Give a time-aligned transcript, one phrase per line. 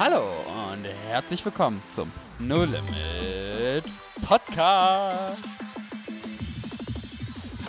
[0.00, 0.22] Hallo
[0.72, 3.84] und herzlich willkommen zum No Limit
[4.26, 5.42] Podcast.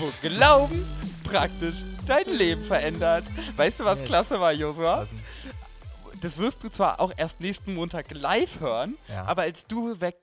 [0.00, 0.84] Wo Glauben
[1.22, 3.24] praktisch dein Leben verändert.
[3.56, 5.06] Weißt du, was klasse war, Josua?
[6.20, 9.26] Das wirst du zwar auch erst nächsten Montag live hören, Ja.
[9.26, 10.16] aber als du weg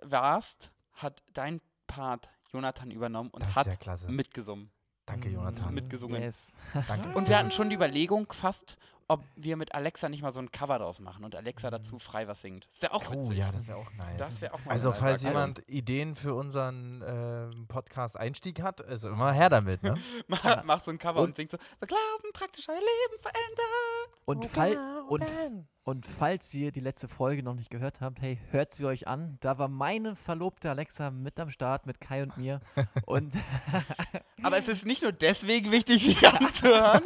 [0.00, 4.70] warst, hat dein Part Jonathan übernommen und Das hat ja mitgesungen.
[5.06, 5.72] Danke, Jonathan.
[5.72, 6.20] mitgesungen.
[6.22, 6.54] Yes.
[6.88, 7.16] Danke.
[7.16, 8.76] Und wir hatten schon die Überlegung fast,
[9.08, 12.26] ob wir mit Alexa nicht mal so ein Cover draus machen und Alexa dazu frei
[12.26, 12.66] was singt.
[12.72, 13.38] Das wäre auch Oh witzig.
[13.38, 14.16] ja, das wäre auch nice.
[14.18, 19.30] Das wäre auch mal also, falls jemand Ideen für unseren ähm, Podcast-Einstieg hat, also immer
[19.32, 19.94] her damit, ne?
[20.26, 24.24] Ma- macht so ein Cover und, Und- singt so, wir glauben praktisch euer Leben verändert.
[24.24, 25.24] Und, Oh, fall, genau, und.
[25.86, 29.38] Und falls ihr die letzte Folge noch nicht gehört habt, hey, hört sie euch an.
[29.38, 32.60] Da war meine Verlobte Alexa mit am Start, mit Kai und mir.
[33.06, 33.32] und
[34.42, 37.02] Aber es ist nicht nur deswegen wichtig, sie anzuhören,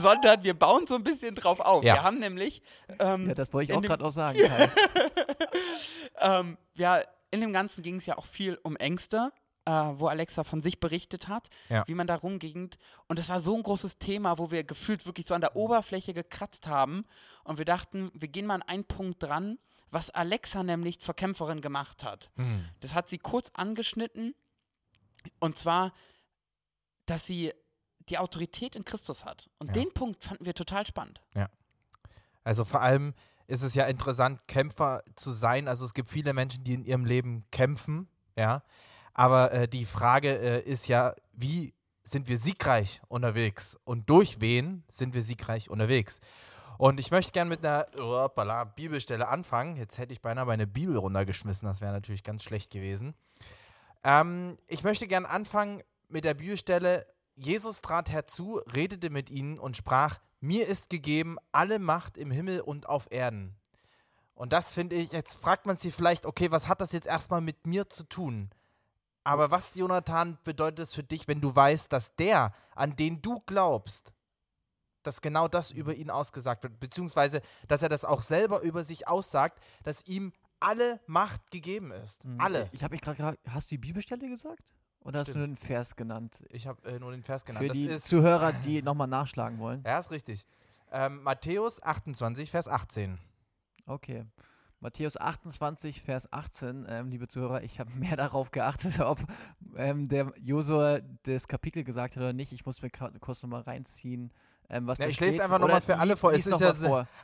[0.00, 1.84] sondern wir bauen so ein bisschen drauf auf.
[1.84, 1.96] Ja.
[1.96, 2.62] Wir haben nämlich,
[2.98, 4.70] ähm, ja, das wollte ich auch gerade noch sagen, Kai.
[6.20, 9.30] ähm, ja, in dem Ganzen ging es ja auch viel um Ängste,
[9.70, 11.84] äh, wo Alexa von sich berichtet hat, Ja.
[11.86, 12.70] wie man da rumging.
[13.08, 16.12] Und es war so ein großes Thema, wo wir gefühlt wirklich so an der Oberfläche
[16.14, 17.04] gekratzt haben.
[17.44, 19.58] Und wir dachten, wir gehen mal an einen Punkt dran,
[19.90, 22.30] was Alexa nämlich zur Kämpferin gemacht hat.
[22.36, 22.64] Hm.
[22.80, 24.34] Das hat sie kurz angeschnitten.
[25.38, 25.92] Und zwar,
[27.06, 27.52] dass sie
[28.08, 29.48] die Autorität in Christus hat.
[29.58, 29.72] Und Ja.
[29.74, 31.20] den Punkt fanden wir total spannend.
[32.42, 33.14] Also vor allem
[33.46, 35.68] ist es ja interessant, Kämpfer zu sein.
[35.68, 38.62] Also es gibt viele Menschen, die in ihrem Leben kämpfen, ja.
[39.20, 44.82] Aber äh, die Frage äh, ist ja, wie sind wir siegreich unterwegs und durch wen
[44.88, 46.20] sind wir siegreich unterwegs?
[46.78, 49.76] Und ich möchte gerne mit einer hoppala, Bibelstelle anfangen.
[49.76, 53.12] Jetzt hätte ich beinahe meine Bibel runtergeschmissen, das wäre natürlich ganz schlecht gewesen.
[54.04, 57.06] Ähm, ich möchte gerne anfangen mit der Bibelstelle.
[57.36, 62.62] Jesus trat herzu, redete mit ihnen und sprach: Mir ist gegeben alle Macht im Himmel
[62.62, 63.54] und auf Erden.
[64.32, 67.42] Und das finde ich, jetzt fragt man sich vielleicht, okay, was hat das jetzt erstmal
[67.42, 68.48] mit mir zu tun?
[69.24, 73.40] Aber was, Jonathan, bedeutet es für dich, wenn du weißt, dass der, an den du
[73.40, 74.14] glaubst,
[75.02, 79.08] dass genau das über ihn ausgesagt wird, beziehungsweise, dass er das auch selber über sich
[79.08, 82.24] aussagt, dass ihm alle Macht gegeben ist.
[82.24, 82.40] Mhm.
[82.40, 82.68] Alle.
[82.72, 84.62] Ich habe mich gerade gefragt, hast du die Bibelstelle gesagt?
[85.02, 85.60] Oder hast du nur Stimmt.
[85.60, 86.42] einen Vers genannt?
[86.50, 87.64] Ich habe äh, nur den Vers genannt.
[87.64, 89.82] Für das die Zuhörer, die nochmal nachschlagen wollen.
[89.86, 90.46] ja, ist richtig.
[90.92, 93.18] Ähm, Matthäus 28, Vers 18.
[93.86, 94.26] Okay.
[94.80, 99.18] Matthäus 28, Vers 18, ähm, liebe Zuhörer, ich habe mehr darauf geachtet, ob
[99.76, 102.52] ähm, der Josua das Kapitel gesagt hat oder nicht.
[102.52, 104.32] Ich muss mir kurz nochmal reinziehen,
[104.70, 105.42] ähm, was Ja, da ich lese steht.
[105.42, 106.32] einfach noch mal Oder für alle vor.
[106.32, 107.06] Es ist ja vor.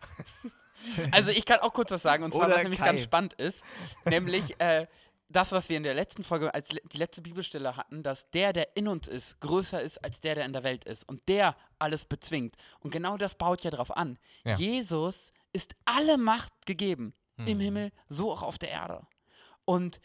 [1.10, 2.86] Also ich kann auch kurz was sagen, und zwar, Oder was nämlich Kai.
[2.86, 3.60] ganz spannend ist,
[4.04, 4.86] nämlich äh,
[5.28, 8.52] das, was wir in der letzten Folge als le die letzte Bibelstelle hatten, dass der,
[8.52, 11.56] der in uns ist, größer ist als der, der in der Welt ist und der
[11.78, 12.56] alles bezwingt.
[12.80, 14.18] Und genau das baut ja drauf an.
[14.44, 14.56] Ja.
[14.56, 17.60] Jesus ist alle Macht gegeben, im Mhm.
[17.60, 19.06] Himmel, so auch auf der Erde.
[19.64, 20.00] Und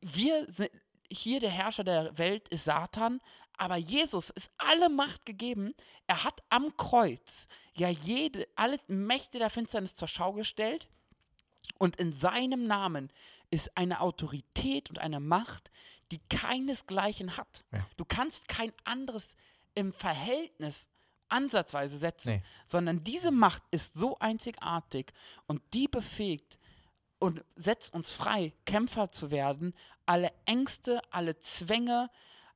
[0.00, 0.70] wir sind,
[1.10, 3.20] hier der Herrscher der Welt ist Satan,
[3.56, 5.74] aber Jesus ist alle Macht gegeben.
[6.06, 10.88] Er hat am Kreuz ja jede, alle Mächte der Finsternis zur Schau gestellt.
[11.78, 13.10] Und in seinem Namen
[13.50, 15.70] ist eine Autorität und eine Macht,
[16.10, 17.64] die keinesgleichen hat.
[17.70, 17.86] Ja.
[17.96, 19.36] Du kannst kein anderes
[19.74, 20.88] im Verhältnis
[21.28, 22.42] ansatzweise setzen, Nee.
[22.68, 25.12] sondern diese Macht ist so einzigartig
[25.46, 26.58] und die befähigt
[27.22, 29.74] und setzt uns frei, Kämpfer zu werden,
[30.06, 32.10] alle Ängste, alle Zwänge,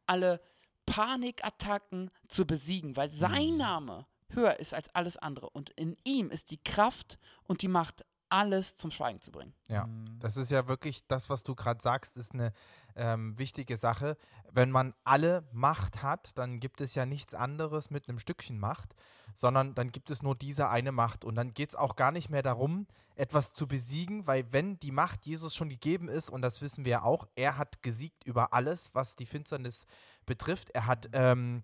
[0.07, 0.41] alle
[0.87, 3.59] Panikattacken zu besiegen, weil sein Mhm.
[3.59, 8.05] Name höher ist als alles andere und in ihm ist die Kraft und die Macht,
[8.29, 9.55] alles zum Schweigen zu bringen.
[9.69, 10.19] Ja, Mhm.
[10.21, 12.53] das ist ja wirklich das, was du gerade sagst, ist eine
[12.97, 14.17] ähm, wichtige Sache.
[14.51, 18.95] Wenn man alle Macht hat, dann gibt es ja nichts anderes mit einem Stückchen Macht,
[19.35, 21.25] sondern dann gibt es nur diese eine Macht.
[21.25, 22.87] Und dann geht es auch gar nicht mehr darum,
[23.17, 26.93] etwas zu besiegen, weil wenn die Macht Jesus schon gegeben ist, und das wissen wir
[26.93, 29.87] ja auch, er hat gesiegt über alles, was die Finsternis
[30.25, 30.71] betrifft.
[30.71, 31.63] Er hat ähm,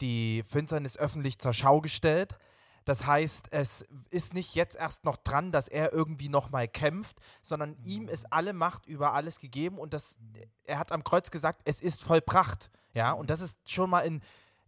[0.00, 2.36] die Finsternis öffentlich zur Schau gestellt.
[2.84, 7.76] Das heißt, es ist nicht jetzt erst noch dran, dass er irgendwie nochmal kämpft, sondern
[7.84, 10.18] ihm ist alle Macht über alles gegeben und das,
[10.64, 12.70] er hat am Kreuz gesagt, es ist vollbracht.
[12.94, 14.22] Ja, und das ist schon mal ein,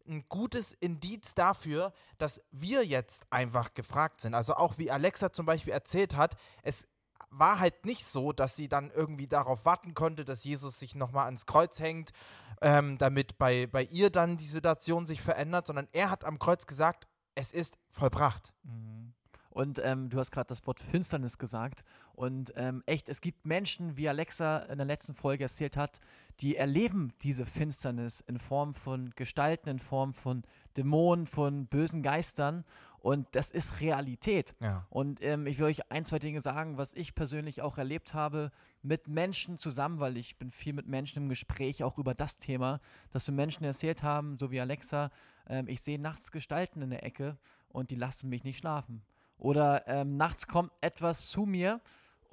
[0.09, 4.35] ein gutes Indiz dafür, dass wir jetzt einfach gefragt sind.
[4.35, 6.89] Also auch wie Alexa zum Beispiel erzählt hat, es
[7.31, 11.27] war halt nicht so, dass sie dann irgendwie darauf warten konnte, dass Jesus sich nochmal
[11.27, 12.13] ans Kreuz hängt,
[12.61, 16.67] ähm, damit bei, bei ihr dann die Situation sich verändert, sondern er hat am Kreuz
[16.67, 18.53] gesagt, es ist vollbracht.
[18.63, 19.15] Mhm.
[19.55, 21.85] Und ähm, du hast gerade das Wort Finsternis gesagt.
[22.13, 26.01] Und ähm, echt, es gibt Menschen, wie Alexa in der letzten Folge erzählt hat,
[26.41, 30.43] die erleben diese Finsternis in Form von Gestalten, in Form von
[30.77, 32.65] Dämonen, von bösen Geistern.
[32.99, 34.57] Und das ist Realität.
[34.59, 34.87] Ja.
[34.91, 38.51] Und ähm, ich will euch ein, zwei Dinge sagen, was ich persönlich auch erlebt habe
[38.83, 42.81] mit Menschen zusammen, weil ich bin viel mit Menschen im Gespräch auch über das Thema,
[43.13, 45.13] dass wir Menschen erzählt haben, so wie Alexa,
[45.49, 47.37] ähm, ich sehe nachts Gestalten in der Ecke
[47.69, 49.03] und die lassen mich nicht schlafen.
[49.39, 51.81] Oder ähm, nachts kommt etwas zu mir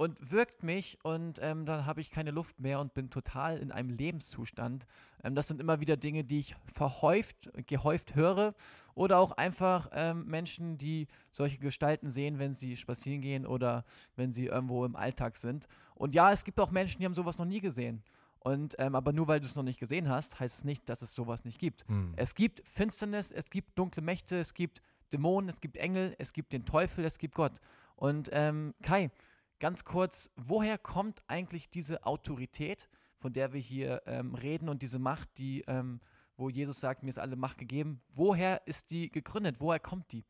[0.01, 3.71] und wirkt mich und ähm, dann habe ich keine Luft mehr und bin total in
[3.71, 4.87] einem Lebenszustand.
[5.23, 8.55] Ähm, das sind immer wieder Dinge, die ich verhäuft, gehäuft höre
[8.93, 13.85] oder auch einfach ähm, Menschen, die solche Gestalten sehen, wenn sie spazieren gehen oder
[14.15, 15.67] wenn sie irgendwo im Alltag sind.
[15.95, 18.03] Und ja, es gibt auch Menschen, die haben sowas noch nie gesehen.
[18.43, 21.03] Und ähm, aber nur weil du es noch nicht gesehen hast, heißt es nicht, dass
[21.03, 21.87] es sowas nicht gibt.
[21.87, 22.13] Hm.
[22.15, 24.81] Es gibt Finsternis, es gibt dunkle Mächte, es gibt
[25.13, 27.59] Dämonen, es gibt Engel, es gibt den Teufel, es gibt Gott.
[27.95, 29.11] Und ähm, Kai,
[29.59, 32.89] ganz kurz, woher kommt eigentlich diese Autorität,
[33.19, 35.99] von der wir hier ähm, reden und diese Macht, die, ähm,
[36.35, 39.57] wo Jesus sagt, mir ist alle Macht gegeben, woher ist die gegründet?
[39.59, 40.25] Woher kommt die?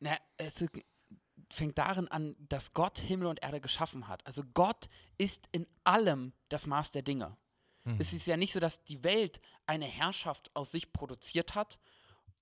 [0.00, 0.64] Na, es
[1.50, 4.26] fängt darin an, dass Gott Himmel und Erde geschaffen hat.
[4.26, 4.88] Also Gott
[5.18, 7.36] ist in allem das Maß der Dinge.
[7.84, 7.96] Hm.
[7.98, 11.78] Es ist ja nicht so, dass die Welt eine Herrschaft aus sich produziert hat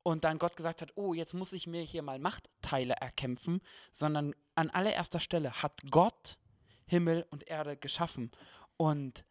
[0.03, 3.61] und dann Gott gesagt hat, oh, jetzt muss ich mir hier mal Machtteile erkämpfen,
[3.93, 6.39] sondern an allererster Stelle hat Gott
[6.87, 8.31] Himmel und Erde geschaffen.
[8.77, 9.25] Und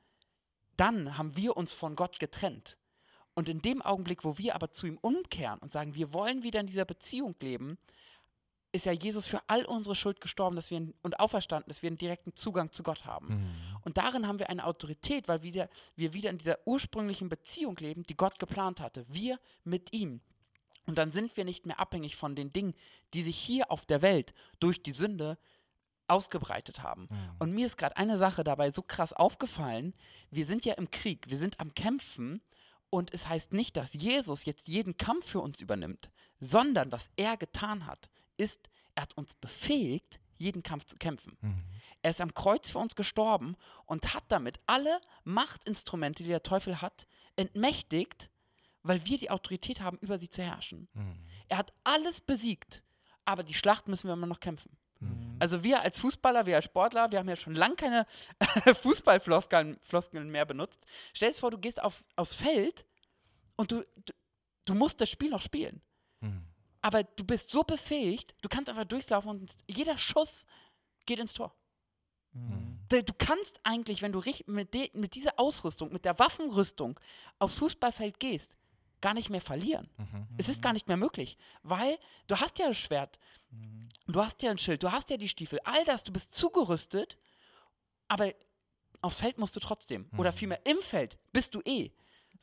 [0.77, 2.77] dann haben wir uns von Gott getrennt.
[3.33, 6.59] Und in dem Augenblick, wo wir aber zu ihm umkehren und sagen, wir wollen wieder
[6.59, 7.77] in dieser Beziehung leben,
[8.71, 11.97] ist ja Jesus für all unsere Schuld gestorben dass wir, und auferstanden, dass wir einen
[11.97, 13.29] direkten Zugang zu Gott haben.
[13.29, 13.55] Hm.
[13.83, 18.03] Und darin haben wir eine Autorität, weil wieder, wir wieder in dieser ursprünglichen Beziehung leben,
[18.03, 19.05] die Gott geplant hatte.
[19.09, 20.21] Wir mit ihm.
[20.85, 22.73] Und dann sind wir nicht mehr abhängig von den Dingen,
[23.13, 25.37] die sich hier auf der Welt durch die Sünde
[26.07, 27.09] ausgebreitet haben.
[27.09, 27.17] Hm.
[27.39, 29.93] Und mir ist gerade eine Sache dabei so krass aufgefallen.
[30.29, 32.41] Wir sind ja im Krieg, wir sind am Kämpfen.
[32.89, 36.09] Und es heißt nicht, dass Jesus jetzt jeden Kampf für uns übernimmt,
[36.41, 38.09] sondern was er getan hat,
[38.41, 41.37] ist, er hat uns befähigt, jeden Kampf zu kämpfen.
[41.41, 41.63] Hm.
[42.01, 43.55] Er ist am Kreuz für uns gestorben
[43.85, 48.29] und hat damit alle Machtinstrumente, die der Teufel hat, entmächtigt,
[48.83, 50.89] weil wir die Autorität haben, über sie zu herrschen.
[50.93, 51.13] Hm.
[51.47, 52.83] Er hat alles besiegt,
[53.25, 54.75] aber die Schlacht müssen wir immer noch kämpfen.
[54.99, 55.37] Hm.
[55.39, 58.07] Also wir als Fußballer, wir als Sportler, wir haben ja schon lange keine
[58.81, 60.83] Fußballfloskeln Floskeln mehr benutzt.
[61.13, 62.85] Stell dir vor, du gehst auf, aufs Feld
[63.55, 64.13] und du, du,
[64.65, 65.81] du musst das Spiel noch spielen.
[66.81, 70.45] Aber du bist so befähigt, du kannst einfach durchlaufen und jeder Schuss
[71.05, 71.53] geht ins Tor.
[72.33, 72.79] Mhm.
[72.89, 76.99] Du kannst eigentlich, wenn du mit, de, mit dieser Ausrüstung, mit der Waffenrüstung
[77.39, 78.55] aufs Fußballfeld gehst,
[78.99, 79.89] gar nicht mehr verlieren.
[79.97, 80.27] Mhm.
[80.37, 81.97] Es ist gar nicht mehr möglich, weil
[82.27, 83.17] du hast ja das Schwert,
[83.53, 83.89] Mhm.
[84.07, 87.17] du hast ja ein Schild, du hast ja die Stiefel, all das, du bist zugerüstet,
[88.07, 88.33] aber
[89.01, 90.09] aufs Feld musst du trotzdem.
[90.17, 90.35] Oder Mhm.
[90.37, 91.91] vielmehr im Feld bist du eh.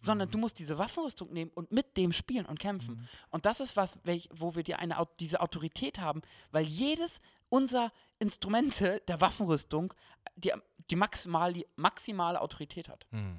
[0.00, 2.96] Sondern du musst diese Waffenrüstung nehmen und mit dem spielen und kämpfen.
[2.96, 3.08] Mhm.
[3.30, 6.22] Und das ist was, welch, wo wir dir eine, diese Autorität haben,
[6.52, 9.94] weil jedes unserer Instrumente der Waffenrüstung
[10.36, 10.52] die,
[10.90, 13.06] die maximale, maximale Autorität hat.
[13.10, 13.38] Hm.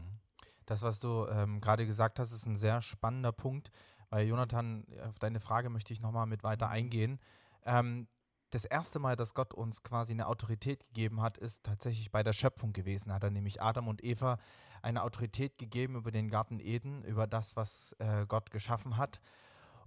[0.65, 3.71] Das, was du ähm, gerade gesagt hast, ist ein sehr spannender Punkt,
[4.09, 7.19] weil Jonathan, auf deine Frage möchte ich nochmal mit weiter eingehen.
[7.65, 8.07] Ähm,
[8.51, 12.33] das erste Mal, dass Gott uns quasi eine Autorität gegeben hat, ist tatsächlich bei der
[12.33, 13.13] Schöpfung gewesen.
[13.13, 14.39] Hat er nämlich Adam und Eva
[14.81, 19.19] eine Autorität gegeben über den Garten Eden, über das, was äh, Gott geschaffen hat.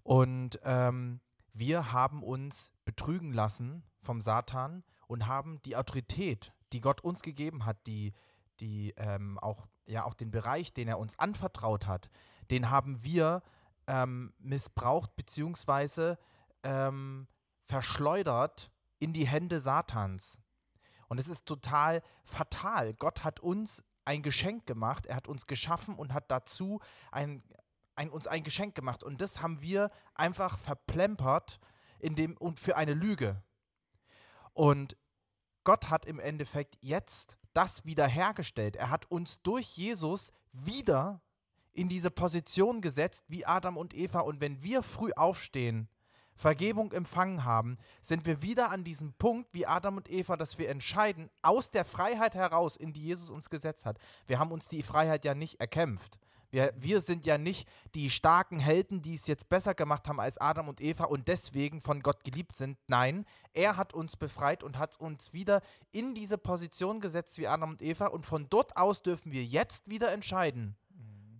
[0.03, 1.21] Und ähm,
[1.53, 7.65] wir haben uns betrügen lassen vom Satan und haben die Autorität, die Gott uns gegeben
[7.67, 8.13] hat, die,
[8.61, 12.09] die ähm, auch, ja, auch den Bereich, den er uns anvertraut hat,
[12.51, 13.43] den haben wir
[13.87, 16.19] ähm, missbraucht beziehungsweise
[16.63, 17.27] ähm,
[17.73, 20.43] verschleudert in die Hände Satans.
[21.09, 22.93] Und es ist total fatal.
[22.93, 27.43] Gott hat uns ein Geschenk gemacht, er hat uns geschaffen und hat dazu ein,
[27.95, 29.03] ein, uns ein Geschenk gemacht.
[29.03, 31.61] Und das haben wir einfach verplempert
[31.99, 33.43] in dem, und für eine Lüge.
[34.53, 34.99] Und
[35.65, 38.77] Gott hat im Endeffekt jetzt das wiederhergestellt.
[38.77, 41.23] Er hat uns durch Jesus wieder
[41.73, 44.21] in diese Position gesetzt wie Adam und Eva.
[44.21, 45.89] Und wenn wir früh aufstehen,
[46.35, 50.69] Vergebung empfangen haben, sind wir wieder an diesem Punkt wie Adam und Eva, dass wir
[50.69, 53.99] entscheiden, aus der Freiheit heraus, in die Jesus uns gesetzt hat.
[54.27, 56.19] Wir haben uns die Freiheit ja nicht erkämpft.
[56.51, 60.39] Wir, wir sind ja nicht die starken Helden, die es jetzt besser gemacht haben als
[60.39, 62.77] Adam und Eva und deswegen von Gott geliebt sind.
[62.89, 63.25] Nein,
[63.55, 65.63] er hat uns befreit und hat uns wieder
[65.93, 69.89] in diese Position gesetzt wie Adam und Eva und von dort aus dürfen wir jetzt
[69.89, 70.77] wieder entscheiden.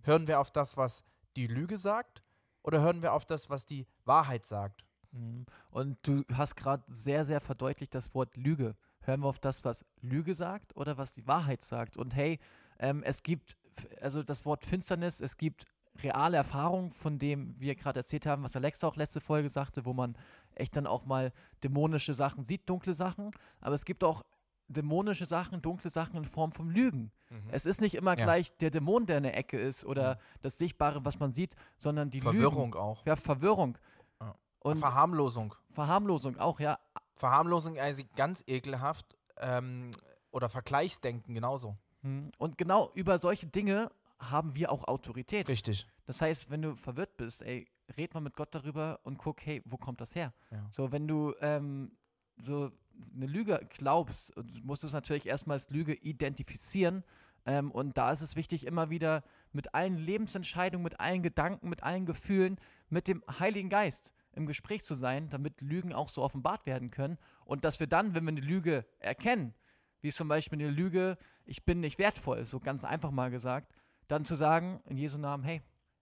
[0.01, 1.03] Hören wir auf das, was
[1.35, 2.22] die Lüge sagt
[2.63, 4.83] oder hören wir auf das, was die Wahrheit sagt?
[5.11, 5.45] Mhm.
[5.69, 8.75] Und du hast gerade sehr, sehr verdeutlicht das Wort Lüge.
[9.01, 11.97] Hören wir auf das, was Lüge sagt oder was die Wahrheit sagt?
[11.97, 12.39] Und hey,
[12.79, 13.57] ähm, es gibt,
[14.01, 15.65] also das Wort Finsternis, es gibt
[16.01, 19.93] reale Erfahrungen, von dem wir gerade erzählt haben, was Alexa auch letzte Folge sagte, wo
[19.93, 20.17] man
[20.55, 21.31] echt dann auch mal
[21.63, 23.31] dämonische Sachen sieht, dunkle Sachen.
[23.61, 24.23] Aber es gibt auch
[24.73, 27.11] dämonische Sachen, dunkle Sachen in Form von Lügen.
[27.29, 27.43] Mhm.
[27.51, 28.23] Es ist nicht immer Ja.
[28.25, 30.19] gleich der Dämon, der in der Ecke ist oder Mhm.
[30.41, 32.77] das Sichtbare, was man sieht, sondern die Verwirrung Lügen.
[32.83, 33.05] auch.
[33.05, 33.77] Ja, Verwirrung.
[34.19, 34.35] Ja.
[34.59, 35.55] Und Verharmlosung.
[35.71, 36.79] Verharmlosung auch, ja.
[37.15, 39.15] Verharmlosung also ganz ekelhaft.
[39.37, 39.91] Ähm,
[40.31, 41.75] oder Vergleichsdenken genauso.
[42.01, 42.31] Hm.
[42.37, 45.47] Und genau über solche Dinge haben wir auch Autorität.
[45.47, 45.87] Richtig.
[46.05, 49.61] Das heißt, wenn du verwirrt bist, ey, red mal mit Gott darüber und guck, hey,
[49.65, 50.33] wo kommt das her?
[50.51, 50.65] Ja.
[50.71, 51.91] So, wenn du ähm,
[52.37, 52.71] so
[53.15, 57.03] eine Lüge glaubst, und du musst es natürlich erstmal als Lüge identifizieren.
[57.45, 61.83] Ähm, und da ist es wichtig, immer wieder mit allen Lebensentscheidungen, mit allen Gedanken, mit
[61.83, 62.57] allen Gefühlen,
[62.89, 67.17] mit dem Heiligen Geist im Gespräch zu sein, damit Lügen auch so offenbart werden können.
[67.45, 69.53] Und dass wir dann, wenn wir eine Lüge erkennen,
[70.01, 73.73] wie zum Beispiel eine Lüge, ich bin nicht wertvoll, so ganz einfach mal gesagt,
[74.07, 75.61] dann zu sagen, in Jesu Namen, hey,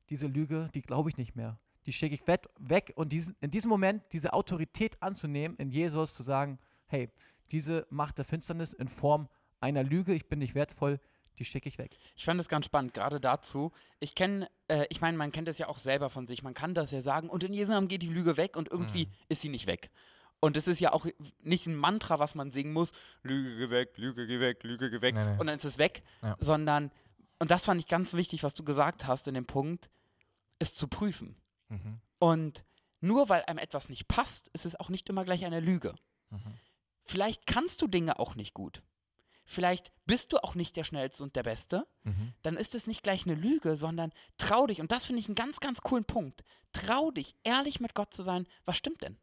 [0.10, 1.60] diese Lüge, die glaube ich nicht mehr.
[1.86, 6.14] Die schicke ich weg, weg und diesen, in diesem Moment diese Autorität anzunehmen, in Jesus
[6.14, 6.60] zu sagen,
[6.92, 7.10] hey,
[7.52, 9.28] diese Macht der Finsternis in Form
[9.60, 11.00] einer Lüge, ich bin nicht wertvoll,
[11.40, 11.98] die schicke ich weg.
[12.16, 13.72] Ich fand es ganz spannend, gerade dazu.
[14.00, 16.44] Ich kenne, äh, ich meine, man kennt das ja auch selber von sich.
[16.44, 19.08] Man kann das ja sagen und in Jesu Namen geht die Lüge weg und irgendwie
[19.08, 19.12] Mhm.
[19.30, 19.90] ist sie nicht weg.
[20.40, 21.06] Und es ist ja auch
[21.42, 22.92] nicht ein Mantra, was man singen muss,
[23.24, 25.40] Lüge geh weg, Lüge geh weg, Lüge geh weg Nee, nee.
[25.40, 26.36] und dann ist es weg, Ja.
[26.40, 26.92] sondern,
[27.40, 29.90] und das fand ich ganz wichtig, was du gesagt hast in dem Punkt,
[30.60, 31.36] es zu prüfen.
[31.70, 32.00] Mhm.
[32.20, 32.66] Und
[33.00, 35.96] nur weil einem etwas nicht passt, ist es auch nicht immer gleich eine Lüge.
[36.30, 36.40] Mhm.
[37.06, 38.82] Vielleicht kannst du Dinge auch nicht gut.
[39.46, 41.86] Vielleicht bist du auch nicht der Schnellste und der Beste.
[42.04, 42.34] Mhm.
[42.42, 44.80] Dann ist es nicht gleich eine Lüge, sondern trau dich.
[44.80, 46.44] Und das finde ich einen ganz, ganz coolen Punkt.
[46.72, 48.48] Trau dich, ehrlich mit Gott zu sein.
[48.66, 49.18] Was stimmt denn?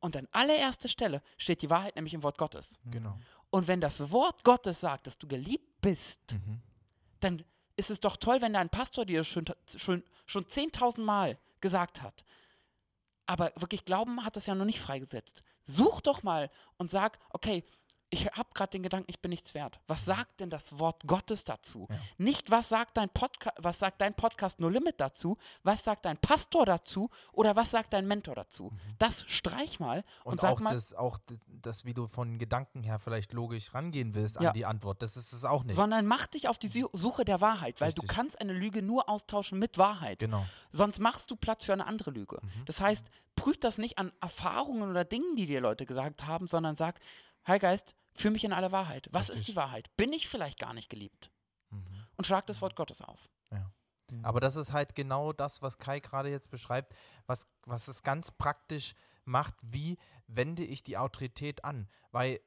[0.00, 2.80] Und an allererster Stelle steht die Wahrheit nämlich im Wort Gottes.
[2.90, 3.18] Genau.
[3.50, 6.62] Und wenn das Wort Gottes sagt, dass du geliebt bist, Mhm.
[7.20, 7.44] dann
[7.76, 9.44] ist es doch toll, wenn dein Pastor dir das schon,
[9.76, 12.24] schon, schon 10.000 Mal gesagt hat.
[13.26, 15.42] Aber wirklich Glauben hat das ja noch nicht freigesetzt.
[15.64, 17.64] Such doch mal und sag, okay,
[18.14, 19.80] ich habe gerade den Gedanken, ich bin nichts wert.
[19.86, 21.86] Was sagt denn das Wort Gottes dazu?
[21.90, 21.96] Ja.
[22.18, 26.18] Nicht, was sagt, dein Podca was sagt dein Podcast No Limit dazu, was sagt dein
[26.18, 28.70] Pastor dazu oder was sagt dein Mentor dazu.
[28.98, 32.82] Das streich mal und, Und, sag auch, mal, das, auch das, wie du von Gedanken
[32.82, 34.50] her vielleicht logisch rangehen willst Ja.
[34.50, 35.76] an die Antwort, das ist es auch nicht.
[35.76, 38.14] sondern mach dich auf die Su- Suche der Wahrheit, weil du Richtig.
[38.16, 40.18] kannst eine Lüge nur austauschen mit Wahrheit.
[40.18, 40.44] genau.
[40.70, 42.38] Sonst machst du Platz für eine andere Lüge.
[42.42, 42.64] Mhm.
[42.66, 46.76] Das heißt, prüf das nicht an Erfahrungen oder Dingen, die dir Leute gesagt haben, sondern
[46.76, 47.00] sag,
[47.46, 49.08] Heil Geist, führ mich in alle Wahrheit.
[49.12, 49.54] Was ist Richtig.
[49.54, 49.96] die Wahrheit?
[49.96, 51.30] Bin ich vielleicht gar nicht geliebt?
[51.70, 52.06] Mhm.
[52.16, 53.28] Und schlag das Wort Gottes auf.
[54.22, 56.94] Aber das ist halt genau das, was Kai gerade jetzt beschreibt,
[57.26, 61.88] was, was es ganz praktisch macht, wie wende ich die Autorität an.
[62.10, 62.40] Weil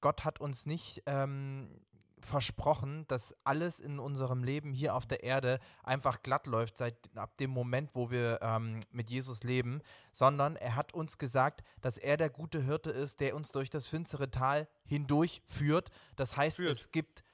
[0.00, 1.80] Gott hat uns nicht ähm,
[2.26, 7.36] versprochen, dass alles in unserem Leben hier auf der Erde einfach glatt läuft, seit ab
[7.38, 9.80] dem Moment, wo wir ähm, mit Jesus leben,
[10.12, 13.86] sondern er hat uns gesagt, dass er der gute Hirte ist, der uns durch das
[13.86, 15.90] finstere Tal hindurch führt.
[16.16, 16.76] Das heißt, Führt.
[16.76, 17.24] es gibt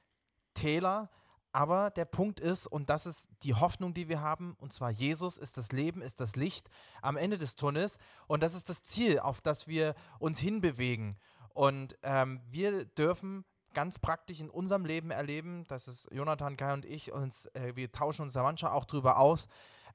[0.55, 1.11] Täler,
[1.53, 5.37] aber der Punkt ist, und das ist die Hoffnung, die wir haben, und zwar Jesus
[5.37, 6.69] ist das Leben, ist das Licht
[7.03, 7.99] am Ende des Tunnels.
[8.27, 11.17] Und das ist das Ziel, auf das wir uns hinbewegen.
[11.51, 13.45] Und ähm, wir dürfen
[13.75, 17.91] ganz praktisch in unserem Leben erleben, das ist Jonathan, Kai und ich, uns, äh, wir
[17.93, 19.47] tauschen uns da manchmal auch drüber aus,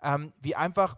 [0.02, 0.98] ähm, wie einfach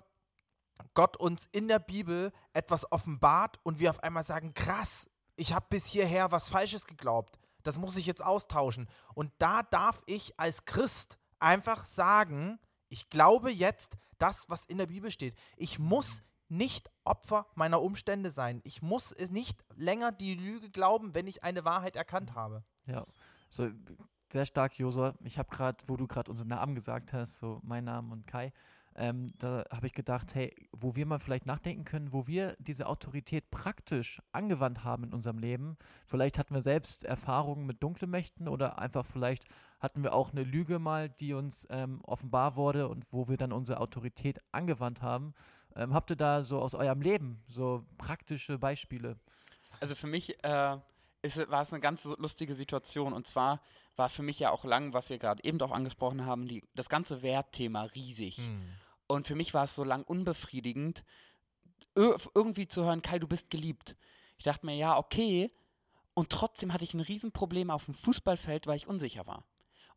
[0.93, 5.65] Gott uns in der Bibel etwas offenbart und wir auf einmal sagen, krass, ich habe
[5.69, 7.37] bis hierher was Falsches geglaubt.
[7.63, 8.89] Das muss ich jetzt austauschen.
[9.13, 14.87] Und da darf ich als Christ einfach sagen, ich glaube jetzt das, was in der
[14.87, 15.35] Bibel steht.
[15.55, 18.61] Ich muss nicht Opfer meiner Umstände sein.
[18.63, 22.63] Ich muss nicht länger die Lüge glauben, wenn ich eine Wahrheit erkannt habe.
[22.85, 23.05] Ja,
[23.49, 23.69] so
[24.31, 25.15] sehr stark, Josua.
[25.23, 28.51] Ich habe gerade, wo du gerade unseren Namen gesagt hast, so mein Name und Kai,
[28.95, 32.87] ähm, da habe ich gedacht, hey, wo wir mal vielleicht nachdenken können, wo wir diese
[32.87, 35.77] Autorität praktisch angewandt haben in unserem Leben.
[36.05, 39.45] Vielleicht hatten wir selbst Erfahrungen mit dunklen Mächten oder einfach vielleicht
[39.79, 43.53] hatten wir auch eine Lüge mal, die uns ähm, offenbar wurde und wo wir dann
[43.53, 45.33] unsere Autorität angewandt haben.
[45.75, 49.17] Ähm, habt ihr da so aus eurem Leben so praktische Beispiele?
[49.79, 50.77] Also für mich äh,
[51.21, 53.13] ist, war es eine ganz lustige Situation.
[53.13, 53.61] Und zwar
[53.95, 56.89] war für mich ja auch lang, was wir gerade eben auch angesprochen haben, die, das
[56.89, 58.37] ganze Wertthema riesig.
[59.07, 61.03] Und für mich war es so lang unbefriedigend,
[61.95, 63.95] ir irgendwie zu hören, Kai, du bist geliebt.
[64.37, 65.51] Ich dachte mir, ja, okay.
[66.13, 69.43] Und trotzdem hatte ich ein Riesenproblem auf dem Fußballfeld, weil ich unsicher war.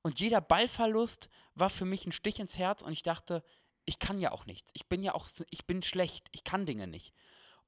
[0.02, 3.44] Und jeder Ballverlust war für mich ein Stich ins Herz und ich dachte,
[3.84, 4.70] ich kann ja auch nichts.
[4.74, 6.28] Ich bin ja auch, ich bin schlecht.
[6.32, 7.12] Ich kann Dinge nicht.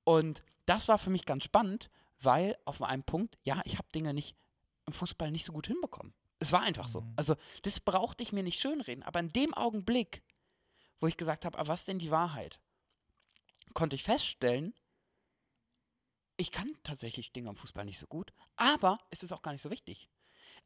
[0.05, 1.91] Und das war für mich ganz spannend,
[2.21, 4.37] weil auf einem Punkt, ja, ich habe Dinge nicht
[4.87, 6.15] im Fußball nicht so gut hinbekommen.
[6.39, 7.01] Es war einfach so.
[7.01, 7.13] Mhm.
[7.17, 9.03] Also, das brauchte ich mir nicht schönreden.
[9.03, 10.23] Aber in dem Augenblick,
[11.01, 12.61] wo ich gesagt habe, aber was denn die Wahrheit,
[13.73, 14.75] konnte ich feststellen,
[16.37, 19.63] ich kann tatsächlich Dinge am Fußball nicht so gut, aber es ist auch gar nicht
[19.63, 20.09] so wichtig.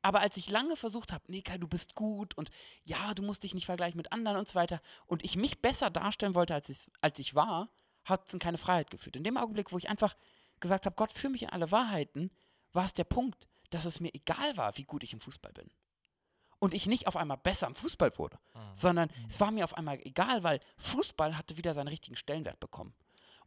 [0.02, 2.50] Aber als ich lange versucht habe, nee, Kai, du bist gut und
[2.84, 5.90] ja, du musst dich nicht vergleichen mit anderen und so weiter, und ich mich besser
[5.90, 7.68] darstellen wollte, als ich, als ich war,
[8.04, 9.16] hat es in keine Freiheit geführt.
[9.16, 10.16] In dem Augenblick, wo ich einfach
[10.60, 12.30] gesagt habe, Gott, führ mich in alle Wahrheiten,
[12.72, 15.70] war es der Punkt, dass es mir egal war, wie gut ich im Fußball bin.
[16.58, 18.38] Und ich nicht auf einmal besser im Fußball wurde,
[18.74, 22.94] sondern es war mir auf einmal egal, weil Fußball hatte wieder seinen richtigen Stellenwert bekommen.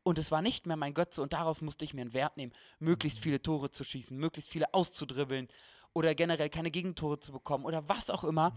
[0.03, 2.53] Und es war nicht mehr mein Götze und daraus musste ich mir einen Wert nehmen,
[2.79, 5.49] möglichst viele Tore zu schießen, möglichst viele auszudribbeln
[5.93, 8.55] oder generell keine Gegentore zu bekommen oder was auch immer.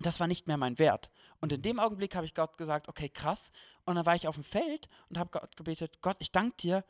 [0.00, 1.10] Das war nicht mehr mein Wert.
[1.40, 3.52] Und in dem Augenblick habe ich Gott gesagt, okay, krass.
[3.84, 6.84] Und dann war ich auf dem Feld und habe Gott gebetet, Gott, ich danke dir,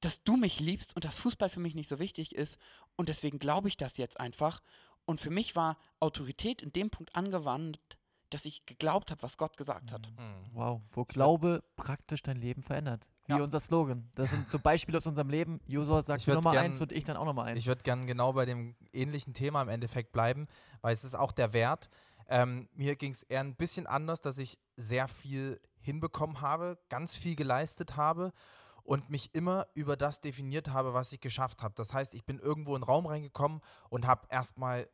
[0.00, 2.58] dass du mich liebst und dass Fußball für mich nicht so wichtig ist.
[2.96, 4.62] Und deswegen glaube ich das jetzt einfach.
[5.04, 7.78] Und für mich war Autorität in dem Punkt angewandt,
[8.30, 10.10] dass ich geglaubt habe, was Gott gesagt hat.
[10.18, 10.50] Mhm.
[10.52, 13.06] Wow, wo Glaube praktisch dein Leben verändert.
[13.26, 13.42] Wie Ja.
[13.42, 14.08] unser Slogan.
[14.14, 15.60] Das sind so Beispiele aus unserem Leben.
[15.66, 17.58] Josua sagt Nummer gern- eins und ich dann auch Nummer eins.
[17.58, 20.46] Ich würde gern genau bei dem ähnlichen Thema im Endeffekt bleiben,
[20.80, 21.88] weil es ist auch der Wert.
[22.28, 27.16] Ähm, mir ging es eher ein bisschen anders, dass ich sehr viel hinbekommen habe, ganz
[27.16, 28.32] viel geleistet habe
[28.82, 31.74] und mich immer über das definiert habe, was ich geschafft habe.
[31.76, 34.88] Das heißt, ich bin irgendwo in den Raum reingekommen und habe erstmal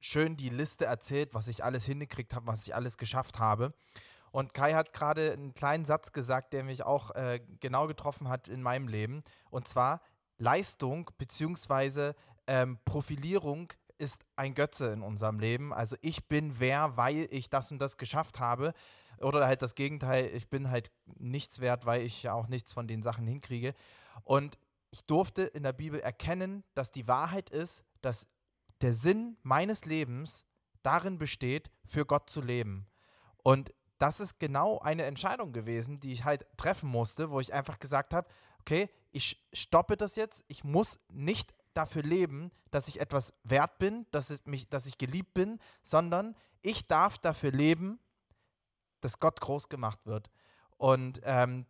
[0.00, 3.74] schön die Liste erzählt, was ich alles hingekriegt habe, was ich alles geschafft habe.
[4.38, 8.46] Und Kai hat gerade einen kleinen Satz gesagt, der mich auch äh, genau getroffen hat
[8.46, 9.24] in meinem Leben.
[9.50, 10.00] Und zwar,
[10.36, 12.12] Leistung bzw.
[12.46, 15.74] Ähm, Profilierung ist ein Götze in unserem Leben.
[15.74, 18.74] Also ich bin wer, weil ich das und das geschafft habe.
[19.20, 22.86] Oder halt das Gegenteil, ich bin halt nichts wert, weil ich ja auch nichts von
[22.86, 23.74] den Sachen hinkriege.
[24.22, 24.56] Und
[24.92, 28.28] ich durfte in der Bibel erkennen, dass die Wahrheit ist, dass
[28.82, 30.44] der Sinn meines Lebens
[30.84, 32.86] darin besteht, für Gott zu leben.
[33.42, 37.78] Und das ist genau eine Entscheidung gewesen, die ich halt treffen musste, wo ich einfach
[37.78, 38.28] gesagt habe,
[38.60, 44.06] okay, ich stoppe das jetzt, ich muss nicht dafür leben, dass ich etwas wert bin,
[44.10, 47.98] dass, es mich, dass ich geliebt bin, sondern ich darf dafür leben,
[49.00, 50.30] dass Gott groß gemacht wird.
[50.76, 51.66] Und ähm,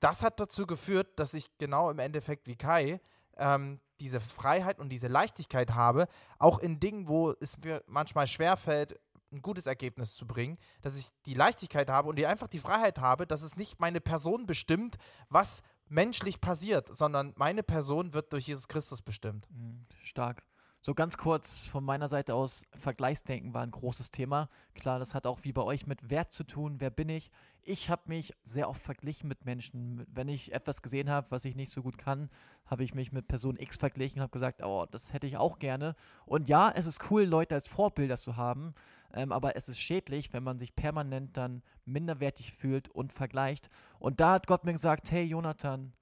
[0.00, 3.00] das hat dazu geführt, dass ich genau im Endeffekt wie Kai
[3.36, 8.98] ähm, diese Freiheit und diese Leichtigkeit habe, auch in Dingen, wo es mir manchmal schwerfällt,
[9.32, 12.98] ein gutes Ergebnis zu bringen, dass ich die Leichtigkeit habe und die einfach die Freiheit
[12.98, 14.96] habe, dass es nicht meine Person bestimmt,
[15.28, 19.48] was menschlich passiert, sondern meine Person wird durch Jesus Christus bestimmt.
[19.50, 20.42] Mhm, Stark.
[20.84, 24.48] So ganz kurz von meiner Seite aus, Vergleichsdenken war ein großes Thema.
[24.74, 26.80] Klar, das hat auch wie bei euch mit Wert zu tun.
[26.80, 27.30] Wer bin ich?
[27.64, 30.04] Ich habe mich sehr oft verglichen mit Menschen.
[30.12, 32.28] Wenn ich etwas gesehen habe, was ich nicht so gut kann,
[32.66, 35.58] habe ich mich mit Person X verglichen und habe gesagt, oh, das hätte ich auch
[35.60, 35.94] gerne.
[36.26, 38.74] Und ja, es ist cool, Leute als Vorbilder zu haben,
[39.14, 43.70] ähm, aber es ist schädlich, wenn man sich permanent dann minderwertig fühlt und vergleicht.
[44.00, 45.92] Und da hat Gott mir gesagt, hey Jonathan,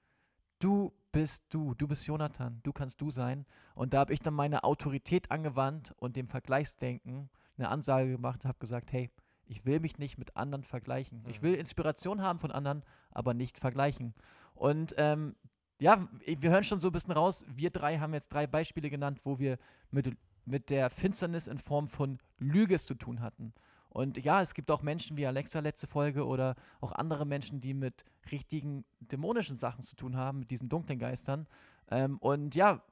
[0.61, 3.45] du bist du, du bist Jonathan, du kannst du sein.
[3.75, 8.49] Und da habe ich dann meine Autorität angewandt und dem Vergleichsdenken eine Ansage gemacht und
[8.49, 9.11] habe gesagt, hey,
[9.51, 11.25] ich will mich nicht mit anderen vergleichen.
[11.29, 14.15] Ich will Inspiration haben von anderen, aber nicht vergleichen.
[14.55, 15.35] Und ähm,
[15.81, 17.45] ja, wir hören schon so ein bisschen raus.
[17.49, 19.59] Wir drei haben jetzt drei Beispiele genannt, wo wir
[19.91, 23.53] mit, mit der Finsternis in Form von Lüge zu tun hatten.
[23.89, 27.75] Und ja, es gibt auch Menschen wie Alexa letzte Folge oder auch andere Menschen, die
[27.75, 31.49] mit richtigen dämonischen Sachen zu tun haben, mit diesen dunklen Geistern.
[31.91, 32.85] Ähm, und ja,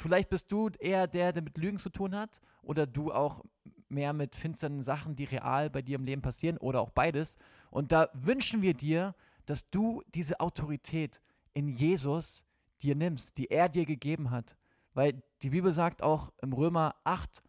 [0.00, 3.44] vielleicht bist du eher der, der mit Lügen zu tun hat oder du auch
[3.90, 7.36] mehr mit finsteren Sachen, die real bei dir im Leben passieren oder auch beides.
[7.70, 9.14] Und da wünschen wir dir,
[9.46, 11.20] dass du diese Autorität
[11.54, 12.44] in Jesus
[12.82, 14.56] dir nimmst, die er dir gegeben hat.
[14.94, 17.42] Weil die Bibel sagt auch im Römer 8,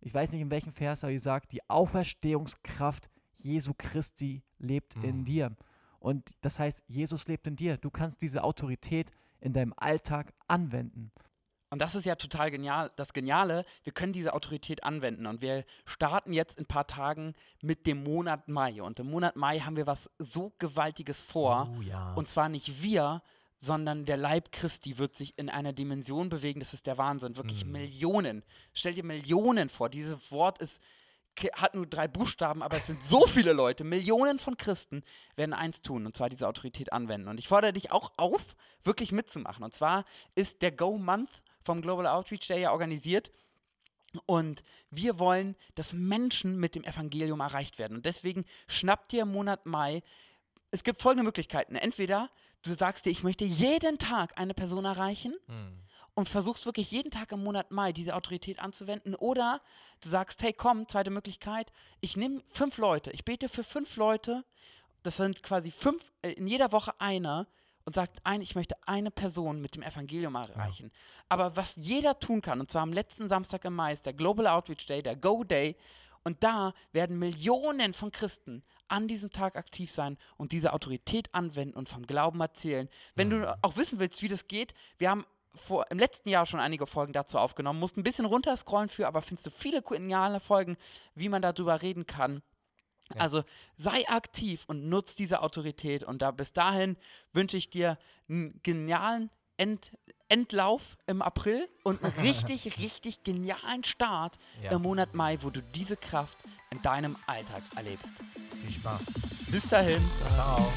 [0.00, 5.18] ich weiß nicht in welchem Vers, aber sie sagt, die Auferstehungskraft Jesu Christi lebt in
[5.18, 5.24] Mhm.
[5.24, 5.56] dir.
[6.00, 7.76] Und das heißt, Jesus lebt in dir.
[7.76, 11.10] Du kannst diese Autorität in deinem Alltag anwenden.
[11.70, 12.90] Und das ist ja total genial.
[12.96, 15.26] Das Geniale, wir können diese Autorität anwenden.
[15.26, 18.82] Und wir starten jetzt in ein paar Tagen mit dem Monat Mai.
[18.82, 21.70] Und im Monat Mai haben wir was so Gewaltiges vor.
[21.76, 22.14] Oh ja.
[22.14, 23.22] Und zwar nicht wir,
[23.58, 26.60] sondern der Leib Christi wird sich in einer Dimension bewegen.
[26.60, 27.36] Das ist der Wahnsinn.
[27.36, 27.72] Wirklich Mhm.
[27.72, 28.44] Millionen.
[28.72, 29.90] Stell dir Millionen vor.
[29.90, 30.80] Dieses Wort ist,
[31.52, 33.84] hat nur drei Buchstaben, aber es sind so viele Leute.
[33.84, 35.02] Millionen von Christen
[35.36, 37.28] werden eins tun, und zwar diese Autorität anwenden.
[37.28, 39.64] Und ich fordere dich auch auf, wirklich mitzumachen.
[39.64, 40.04] Und zwar
[40.34, 41.30] ist der Go Month
[41.68, 43.30] vom Global Outreach Day ja organisiert.
[44.24, 47.98] Und wir wollen, dass Menschen mit dem Evangelium erreicht werden.
[47.98, 50.02] Und deswegen schnappt dir im Monat Mai.
[50.70, 51.76] Es gibt folgende Möglichkeiten.
[51.76, 52.30] Entweder
[52.62, 55.82] du sagst dir, ich möchte jeden Tag eine Person erreichen Hm.
[56.14, 59.14] und versuchst wirklich jeden Tag im Monat Mai diese Autorität anzuwenden.
[59.14, 59.60] Oder
[60.00, 64.42] du sagst, hey, komm, zweite Möglichkeit, ich nehme fünf Leute, ich bete für fünf Leute,
[65.02, 67.46] das sind quasi fünf, äh, in jeder Woche einer
[67.88, 70.92] und sagt ein, ich möchte eine Person mit dem Evangelium erreichen.
[71.30, 74.46] Aber was jeder tun kann, und zwar am letzten Samstag im Mai ist der Global
[74.46, 75.74] Outreach Day, der Go Day,
[76.22, 81.78] und da werden Millionen von Christen an diesem Tag aktiv sein und diese Autorität anwenden
[81.78, 82.90] und vom Glauben erzählen.
[83.14, 83.40] Wenn Mhm.
[83.42, 85.24] du auch wissen willst, wie das geht, wir haben
[85.54, 89.22] vor, im letzten Jahr schon einige Folgen dazu aufgenommen, musst ein bisschen runterscrollen für, aber
[89.22, 90.76] findest du viele geniale Folgen,
[91.14, 92.42] wie man darüber reden kann.
[93.14, 93.20] Ja.
[93.22, 93.42] Also
[93.76, 96.02] sei aktiv und nutz diese Autorität.
[96.04, 96.96] Und da bis dahin
[97.32, 99.92] wünsche ich dir einen genialen End,
[100.28, 104.72] Endlauf im April und einen richtig, richtig genialen Start Ja.
[104.72, 106.36] im Monat Mai, wo du diese Kraft
[106.70, 108.14] in deinem Alltag erlebst.
[108.62, 109.02] Viel Spaß.
[109.50, 110.00] Bis dahin.
[110.34, 110.70] Ciao.